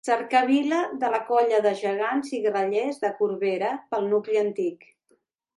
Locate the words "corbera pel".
3.21-4.11